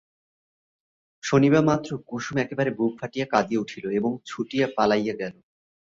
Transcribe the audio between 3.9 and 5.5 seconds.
এবং ছুটিয়া পালাইয়া গেল।